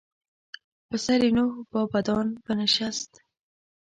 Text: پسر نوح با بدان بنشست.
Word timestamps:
پسر 0.89 1.29
نوح 1.31 1.65
با 1.71 1.85
بدان 1.85 2.41
بنشست. 2.49 3.21